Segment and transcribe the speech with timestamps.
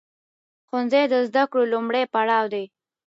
[0.67, 2.65] ښوونځی د زده کړو لومړی پړاو دی.